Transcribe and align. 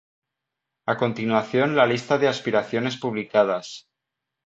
A 0.93 0.97
continuación 0.97 1.75
la 1.75 1.85
lista 1.85 2.17
de 2.17 2.27
aspiraciones 2.27 2.97
publicadas. 2.97 3.85